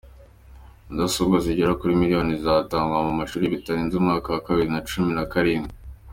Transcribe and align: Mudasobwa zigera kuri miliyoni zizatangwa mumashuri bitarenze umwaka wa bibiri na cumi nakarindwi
Mudasobwa 0.87 1.37
zigera 1.45 1.77
kuri 1.79 1.99
miliyoni 2.01 2.31
zizatangwa 2.39 3.05
mumashuri 3.07 3.51
bitarenze 3.53 3.93
umwaka 3.95 4.27
wa 4.31 4.39
bibiri 4.47 4.69
na 4.73 4.81
cumi 4.89 5.11
nakarindwi 5.15 5.73